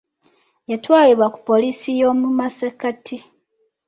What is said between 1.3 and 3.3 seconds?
ku poliisi y'omu masekkati.